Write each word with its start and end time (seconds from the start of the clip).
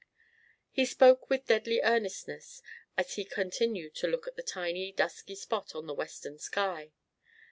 He 0.71 0.85
spoke 0.87 1.29
with 1.29 1.45
deadly 1.45 1.79
earnestness 1.81 2.63
as 2.97 3.13
he 3.13 3.23
continued 3.23 3.93
to 3.97 4.07
look 4.07 4.25
at 4.27 4.35
the 4.35 4.41
tiny 4.41 4.91
dusky 4.91 5.35
spot 5.35 5.75
on 5.75 5.85
the 5.85 5.93
western 5.93 6.39
sky. 6.39 6.91